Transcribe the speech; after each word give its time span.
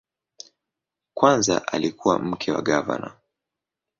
Kwanza 1.13 1.67
alikuwa 1.67 2.19
mke 2.19 2.51
wa 2.51 2.61
gavana. 2.61 3.13